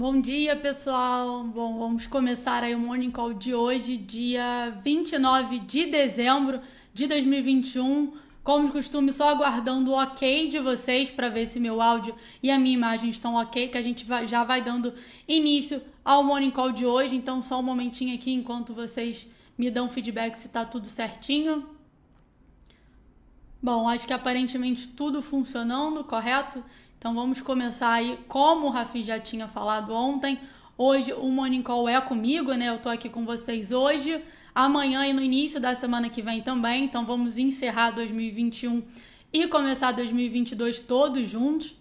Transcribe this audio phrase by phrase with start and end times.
[0.00, 1.44] Bom dia, pessoal.
[1.44, 6.58] Bom, vamos começar aí o Morning Call de hoje, dia 29 de dezembro
[6.94, 8.14] de 2021.
[8.42, 12.50] Como de costume, só aguardando o ok de vocês para ver se meu áudio e
[12.50, 14.94] a minha imagem estão ok, que a gente vai, já vai dando
[15.28, 17.14] início ao Morning Call de hoje.
[17.14, 21.68] Então, só um momentinho aqui enquanto vocês me dão feedback se está tudo certinho.
[23.62, 26.64] Bom, acho que aparentemente tudo funcionando, correto?
[27.00, 30.38] Então vamos começar aí, como o Rafi já tinha falado ontem.
[30.76, 32.68] Hoje o Morning Call é comigo, né?
[32.68, 34.22] Eu tô aqui com vocês hoje,
[34.54, 36.84] amanhã e no início da semana que vem também.
[36.84, 38.82] Então vamos encerrar 2021
[39.32, 41.74] e começar 2022 todos juntos.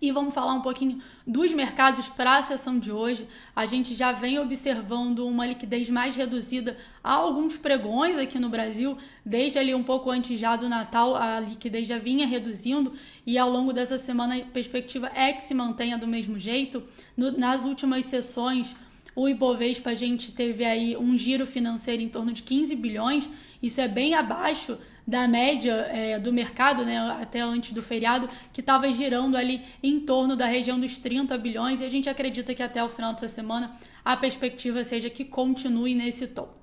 [0.00, 3.26] E vamos falar um pouquinho dos mercados para a sessão de hoje.
[3.54, 8.96] A gente já vem observando uma liquidez mais reduzida há alguns pregões aqui no Brasil,
[9.24, 12.92] desde ali um pouco antes já do Natal, a liquidez já vinha reduzindo
[13.26, 16.84] e ao longo dessa semana a perspectiva é que se mantenha do mesmo jeito.
[17.16, 18.76] No, nas últimas sessões,
[19.18, 23.28] o Ibovespa a gente teve aí um giro financeiro em torno de 15 bilhões,
[23.60, 28.60] isso é bem abaixo da média é, do mercado, né, até antes do feriado, que
[28.60, 32.62] estava girando ali em torno da região dos 30 bilhões, e a gente acredita que
[32.62, 36.56] até o final dessa semana a perspectiva seja que continue nesse tom.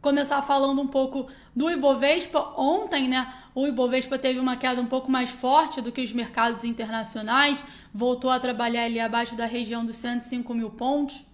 [0.00, 2.54] Começar falando um pouco do Ibovespa.
[2.56, 6.64] Ontem, né, o Ibovespa teve uma queda um pouco mais forte do que os mercados
[6.64, 11.28] internacionais, voltou a trabalhar ali abaixo da região dos 105 mil pontos.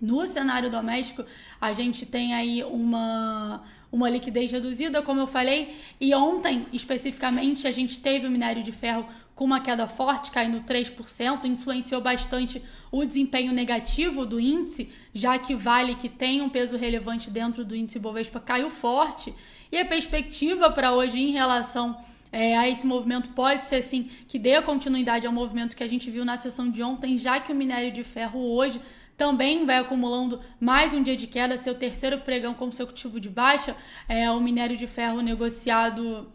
[0.00, 1.24] No cenário doméstico,
[1.60, 7.70] a gente tem aí uma uma liquidez reduzida, como eu falei, e ontem especificamente a
[7.70, 13.04] gente teve o minério de ferro com uma queda forte, caindo 3%, influenciou bastante o
[13.04, 17.98] desempenho negativo do índice, já que Vale, que tem um peso relevante dentro do índice
[17.98, 19.32] Bovespa, caiu forte,
[19.70, 21.96] e a perspectiva para hoje em relação
[22.32, 26.10] é, a esse movimento pode ser sim que dê continuidade ao movimento que a gente
[26.10, 28.80] viu na sessão de ontem, já que o minério de ferro hoje
[29.18, 33.74] também vai acumulando mais um dia de queda, seu terceiro pregão consecutivo de baixa.
[34.08, 36.32] É o minério de ferro negociado,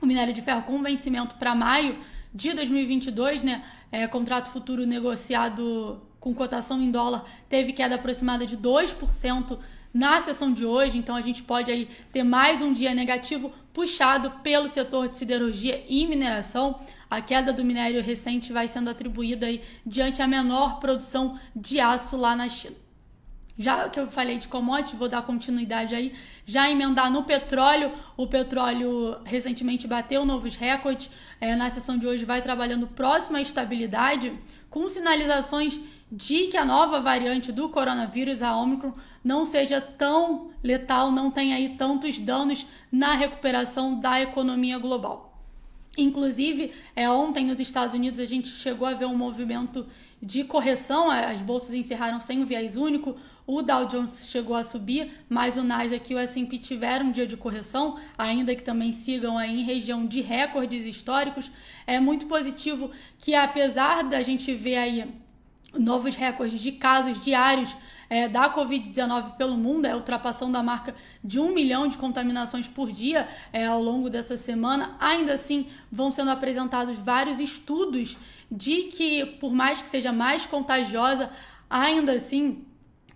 [0.00, 1.98] o minério de ferro com vencimento para maio
[2.34, 3.62] de 2022, né?
[3.92, 9.58] É, contrato futuro negociado com cotação em dólar teve queda aproximada de 2%
[9.94, 14.28] na sessão de hoje, então a gente pode aí ter mais um dia negativo puxado
[14.42, 16.80] pelo setor de siderurgia e mineração.
[17.08, 22.16] A queda do minério recente vai sendo atribuída aí diante a menor produção de aço
[22.16, 22.74] lá na China.
[23.56, 26.12] Já que eu falei de commodity, vou dar continuidade aí,
[26.44, 27.92] já emendar no petróleo.
[28.16, 31.08] O petróleo recentemente bateu novos recordes.
[31.40, 34.32] É, na sessão de hoje vai trabalhando próxima à estabilidade,
[34.68, 35.80] com sinalizações
[36.10, 38.92] de que a nova variante do coronavírus, a Omicron,
[39.24, 45.42] não seja tão letal, não tenha aí tantos danos na recuperação da economia global.
[45.96, 49.86] Inclusive, é, ontem nos Estados Unidos a gente chegou a ver um movimento
[50.20, 55.12] de correção, as bolsas encerraram sem um viés único, o Dow Jones chegou a subir,
[55.28, 59.36] mas o Nasdaq e o S&P tiveram um dia de correção, ainda que também sigam
[59.36, 61.50] aí em região de recordes históricos.
[61.86, 65.14] É muito positivo que apesar da gente ver aí
[65.78, 67.76] novos recordes de casos diários
[68.14, 72.92] é, da Covid-19 pelo mundo, é ultrapassando a marca de um milhão de contaminações por
[72.92, 74.94] dia é, ao longo dessa semana.
[75.00, 78.16] Ainda assim, vão sendo apresentados vários estudos
[78.48, 81.28] de que, por mais que seja mais contagiosa,
[81.68, 82.64] ainda assim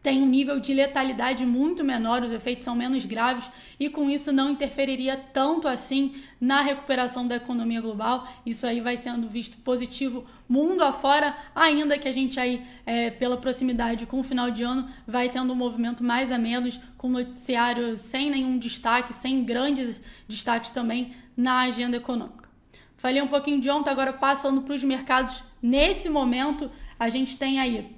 [0.03, 3.51] tem um nível de letalidade muito menor, os efeitos são menos graves
[3.81, 8.29] e com isso não interferiria tanto assim na recuperação da economia global.
[8.47, 13.37] Isso aí vai sendo visto positivo mundo afora, ainda que a gente aí, é, pela
[13.37, 17.97] proximidade com o final de ano, vai tendo um movimento mais a menos, com noticiário
[17.97, 22.49] sem nenhum destaque, sem grandes destaques também na agenda econômica.
[22.97, 25.45] Falei um pouquinho de ontem, agora passando para os mercados.
[25.61, 27.98] Nesse momento, a gente tem aí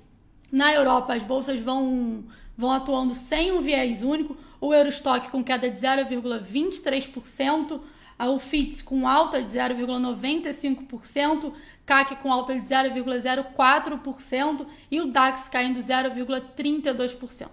[0.51, 2.25] na Europa, as bolsas vão,
[2.57, 4.37] vão atuando sem um viés único.
[4.61, 7.81] O Eurostock com queda de 0,23%,
[8.19, 11.55] o FITS com alta de 0,95%,
[11.87, 17.49] CAC com alta de 0,04% e o DAX caindo 0,32%.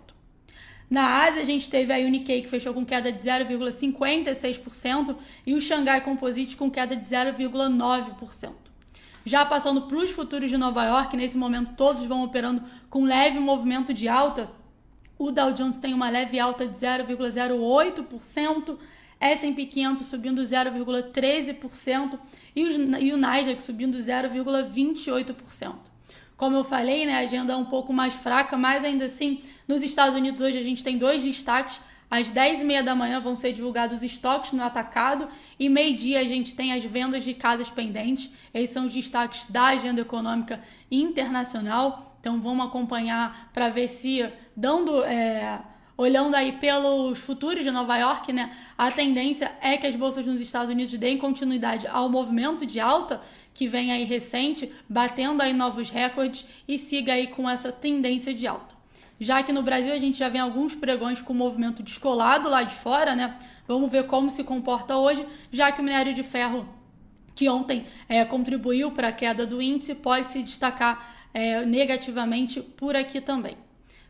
[0.90, 5.62] Na Ásia, a gente teve a Unique que fechou com queda de 0,56% e o
[5.62, 8.67] Xangai Composite com queda de 0,9%.
[9.28, 13.40] Já passando para os futuros de Nova York, nesse momento todos vão operando com leve
[13.40, 14.50] movimento de alta.
[15.20, 18.78] O Dow Jones tem uma leve alta de 0,08%,
[19.20, 22.18] S&P 500 subindo 0,13%
[22.56, 22.62] e,
[23.02, 25.76] e o Nasdaq subindo 0,28%.
[26.38, 29.84] Como eu falei, né, a agenda é um pouco mais fraca, mas ainda assim, nos
[29.84, 33.98] Estados Unidos hoje a gente tem dois destaques às 10h30 da manhã vão ser divulgados
[33.98, 35.28] os estoques no atacado
[35.60, 38.30] e meio-dia a gente tem as vendas de casas pendentes.
[38.54, 42.18] Esses são os destaques da agenda econômica internacional.
[42.20, 44.26] Então vamos acompanhar para ver se
[44.56, 45.60] dando é,
[45.98, 50.40] olhando aí pelos futuros de Nova York, né, a tendência é que as bolsas nos
[50.40, 53.20] Estados Unidos deem continuidade ao movimento de alta
[53.54, 58.46] que vem aí recente, batendo aí novos recordes e siga aí com essa tendência de
[58.46, 58.77] alta.
[59.20, 62.74] Já que no Brasil a gente já vê alguns pregões com movimento descolado lá de
[62.74, 63.38] fora, né?
[63.68, 66.68] Vamos ver como se comporta hoje, já que o minério de ferro,
[67.36, 72.96] que ontem é, contribuiu para a queda do índice, pode se destacar é, negativamente por
[72.96, 73.58] aqui também.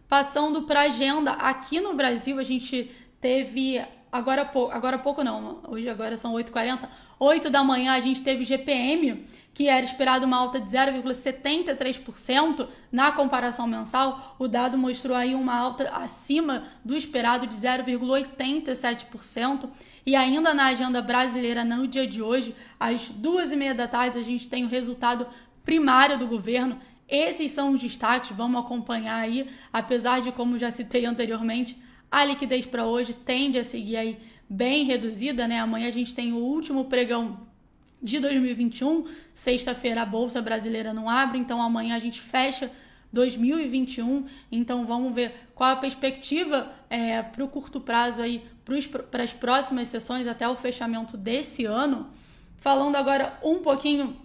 [0.07, 5.89] Passando para a agenda, aqui no Brasil a gente teve agora agora pouco não, hoje
[5.89, 6.87] agora são 8h40,
[7.19, 13.11] 8 da manhã a gente teve GPM, que era esperado uma alta de 0,73% na
[13.11, 14.35] comparação mensal.
[14.37, 19.67] O dado mostrou aí uma alta acima do esperado de 0,87%.
[20.05, 24.19] E ainda na agenda brasileira, no dia de hoje, às duas e meia da tarde,
[24.19, 25.25] a gente tem o resultado
[25.63, 31.05] primário do governo esses são os destaques, vamos acompanhar aí, apesar de, como já citei
[31.05, 31.81] anteriormente,
[32.11, 35.59] a liquidez para hoje tende a seguir aí bem reduzida, né?
[35.59, 37.47] Amanhã a gente tem o último pregão
[38.01, 42.71] de 2021, sexta-feira a Bolsa Brasileira não abre, então amanhã a gente fecha
[43.11, 48.43] 2021, então vamos ver qual a perspectiva é, para o curto prazo aí,
[49.09, 52.07] para as próximas sessões até o fechamento desse ano.
[52.57, 54.15] Falando agora um pouquinho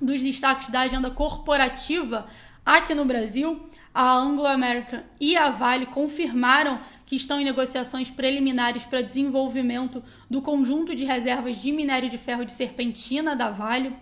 [0.00, 2.26] dos destaques da agenda corporativa
[2.64, 3.67] aqui no Brasil,
[3.98, 10.00] a Anglo American e a Vale confirmaram que estão em negociações preliminares para desenvolvimento
[10.30, 13.92] do conjunto de reservas de minério de ferro de serpentina da Vale.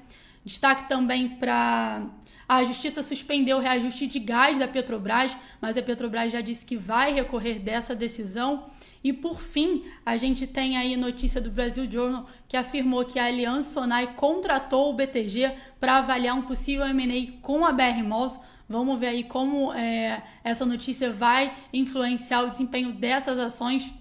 [0.44, 2.02] Destaque também para
[2.46, 6.76] a justiça suspendeu o reajuste de gás da Petrobras, mas a Petrobras já disse que
[6.76, 8.66] vai recorrer dessa decisão.
[9.02, 13.24] E por fim, a gente tem aí notícia do Brasil Journal que afirmou que a
[13.24, 18.38] Aliança Sonai contratou o BTG para avaliar um possível M&A com a BR Malls.
[18.68, 23.94] Vamos ver aí como é, essa notícia vai influenciar o desempenho dessas ações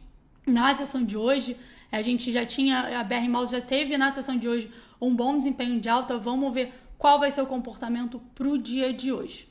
[0.45, 1.55] na sessão de hoje.
[1.91, 5.37] A gente já tinha, a BR Malls já teve na sessão de hoje um bom
[5.37, 6.17] desempenho de alta.
[6.17, 9.47] Vamos ver qual vai ser o comportamento para o dia de hoje.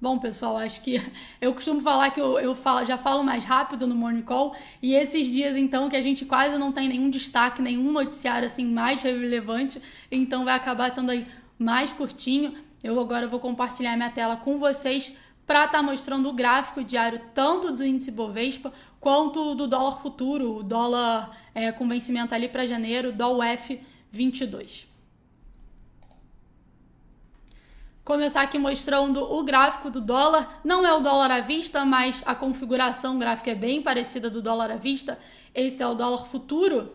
[0.00, 1.00] Bom, pessoal, acho que
[1.40, 4.94] eu costumo falar que eu, eu falo, já falo mais rápido no Morning Call e
[4.94, 9.02] esses dias, então, que a gente quase não tem nenhum destaque, nenhum noticiário assim mais
[9.02, 9.80] relevante,
[10.10, 11.26] então vai acabar sendo aí
[11.58, 12.54] mais curtinho.
[12.84, 15.10] Eu agora vou compartilhar minha tela com vocês
[15.46, 20.58] para estar tá mostrando o gráfico diário tanto do índice Bovespa quanto do dólar futuro,
[20.58, 24.92] o dólar é, com vencimento ali para janeiro, dólar F22
[28.04, 30.60] começar aqui mostrando o gráfico do dólar.
[30.62, 34.70] Não é o dólar à vista, mas a configuração gráfica é bem parecida do dólar
[34.70, 35.18] à vista.
[35.54, 36.94] Esse é o dólar futuro,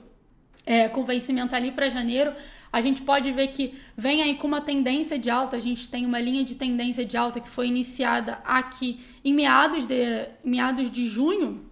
[0.65, 2.31] é, com vencimento ali para janeiro.
[2.71, 5.57] A gente pode ver que vem aí com uma tendência de alta.
[5.57, 9.85] A gente tem uma linha de tendência de alta que foi iniciada aqui em meados
[9.85, 11.65] de, meados de junho.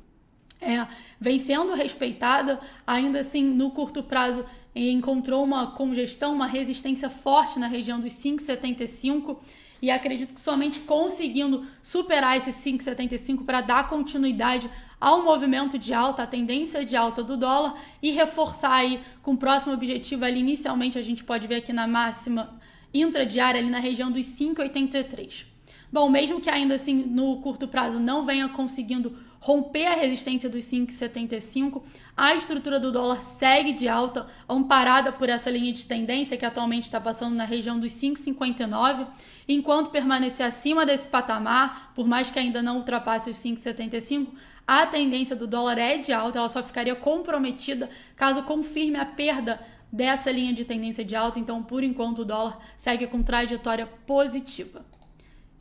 [0.60, 0.88] É,
[1.20, 4.44] vem sendo respeitada, ainda assim, no curto prazo,
[4.76, 9.38] encontrou uma congestão, uma resistência forte na região dos 5,75
[9.82, 16.24] e acredito que somente conseguindo superar esse 5,75 para dar continuidade ao movimento de alta,
[16.24, 20.98] a tendência de alta do dólar e reforçar aí com o próximo objetivo ali inicialmente
[20.98, 22.60] a gente pode ver aqui na máxima
[22.94, 25.46] intradiária ali na região dos 5,83.
[25.92, 30.66] Bom, mesmo que ainda assim no curto prazo não venha conseguindo romper a resistência dos
[30.66, 31.82] 5,75,
[32.16, 36.86] a estrutura do dólar segue de alta, amparada por essa linha de tendência que atualmente
[36.86, 39.08] está passando na região dos 5,59.
[39.48, 44.28] Enquanto permanecer acima desse patamar, por mais que ainda não ultrapasse os 5,75,
[44.68, 49.60] a tendência do dólar é de alta, ela só ficaria comprometida caso confirme a perda
[49.92, 51.40] dessa linha de tendência de alta.
[51.40, 54.86] Então, por enquanto, o dólar segue com trajetória positiva.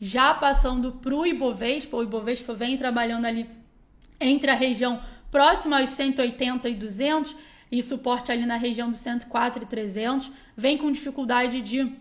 [0.00, 3.48] Já passando para o Ibovespa, o Ibovespa vem trabalhando ali
[4.20, 7.36] entre a região próxima aos 180 e 200
[7.70, 11.92] e suporte ali na região dos 104 e 300, vem com dificuldade de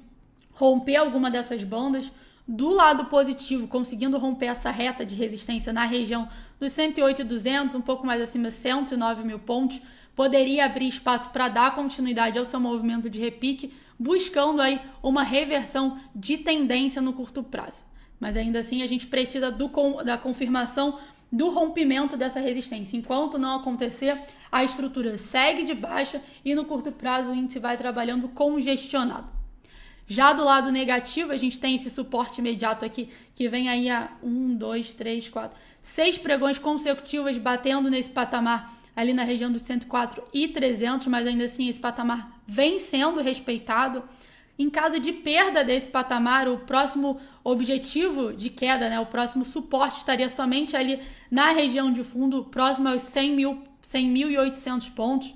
[0.53, 2.11] romper alguma dessas bandas.
[2.47, 7.75] Do lado positivo, conseguindo romper essa reta de resistência na região dos 108 e 200,
[7.75, 9.81] um pouco mais acima, 109 mil pontos,
[10.15, 15.99] poderia abrir espaço para dar continuidade ao seu movimento de repique, buscando aí uma reversão
[16.15, 17.83] de tendência no curto prazo.
[18.19, 19.69] Mas ainda assim, a gente precisa do,
[20.03, 20.97] da confirmação
[21.31, 22.95] do rompimento dessa resistência.
[22.95, 24.21] Enquanto não acontecer,
[24.51, 29.34] a estrutura segue de baixa e no curto prazo o índice vai trabalhando congestionado.
[30.07, 34.11] Já do lado negativo, a gente tem esse suporte imediato aqui, que vem aí a
[34.21, 40.23] 1, 2, 3, 4, seis pregões consecutivos batendo nesse patamar ali na região dos 104
[40.33, 44.03] e 300, mas ainda assim esse patamar vem sendo respeitado.
[44.57, 49.97] Em caso de perda desse patamar, o próximo objetivo de queda, né, o próximo suporte
[49.97, 55.35] estaria somente ali na região de fundo, próximo aos 100 mil, 100.800 pontos.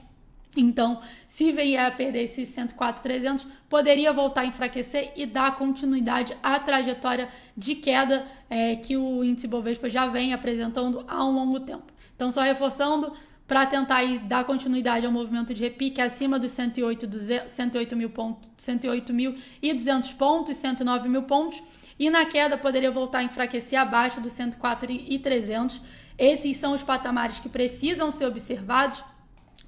[0.59, 6.59] Então, se vier a perder esses 104,300, poderia voltar a enfraquecer e dar continuidade à
[6.59, 11.93] trajetória de queda é, que o índice Bovespa já vem apresentando há um longo tempo.
[12.15, 13.13] Então, só reforçando,
[13.47, 17.09] para tentar dar continuidade ao movimento de repique acima dos 108,
[17.47, 21.63] 108 mil pontos, 108 mil e 200 pontos, 109 mil pontos,
[21.97, 25.81] e na queda poderia voltar a enfraquecer abaixo dos 104 e 300.
[26.17, 29.03] Esses são os patamares que precisam ser observados,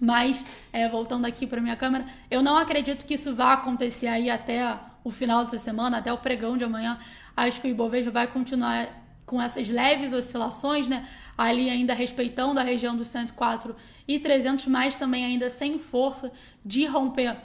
[0.02, 0.44] mas
[0.74, 4.78] é, voltando aqui para minha câmera, eu não acredito que isso vá acontecer aí até
[5.04, 6.98] o final dessa semana, até o pregão de amanhã.
[7.38, 8.90] Acho que o Ibovespa vai continuar
[9.26, 11.08] com essas leves oscilações, né?
[11.38, 13.76] ali ainda respeitando a região dos 104
[14.08, 16.32] e 300, mas também ainda sem força
[16.64, 17.36] de romper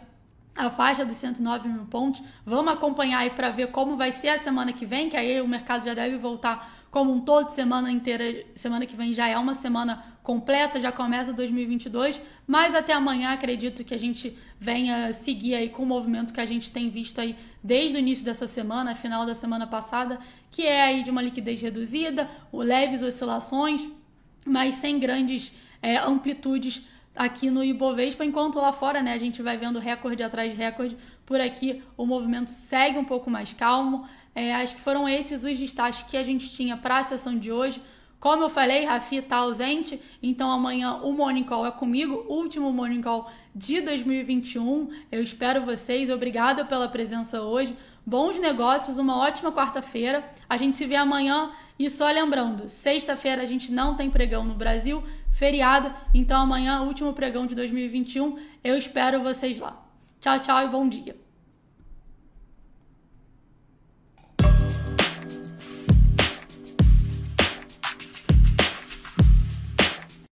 [0.54, 2.22] a faixa dos 109 mil pontos.
[2.44, 5.48] Vamos acompanhar aí para ver como vai ser a semana que vem, que aí o
[5.48, 9.54] mercado já deve voltar como um todo, semana inteira, semana que vem já é uma
[9.54, 15.68] semana completa, já começa 2022, mas até amanhã acredito que a gente venha seguir aí
[15.68, 19.24] com o movimento que a gente tem visto aí desde o início dessa semana, final
[19.24, 20.18] da semana passada,
[20.50, 23.88] que é aí de uma liquidez reduzida, leves oscilações,
[24.44, 29.56] mas sem grandes é, amplitudes aqui no Ibovespa, enquanto lá fora, né, a gente vai
[29.56, 34.08] vendo recorde atrás de recorde, por aqui o movimento segue um pouco mais calmo.
[34.34, 37.52] É, acho que foram esses os destaques que a gente tinha para a sessão de
[37.52, 37.80] hoje.
[38.18, 43.02] Como eu falei, Rafi está ausente, então amanhã o Morning Call é comigo, último Morning
[43.02, 44.88] Call de 2021.
[45.12, 47.76] Eu espero vocês, obrigada pela presença hoje.
[48.04, 50.24] Bons negócios, uma ótima quarta-feira.
[50.48, 54.54] A gente se vê amanhã e só lembrando, sexta-feira a gente não tem pregão no
[54.54, 58.38] Brasil, feriado, então amanhã, último pregão de 2021.
[58.64, 59.84] Eu espero vocês lá.
[60.20, 61.25] Tchau, tchau e bom dia.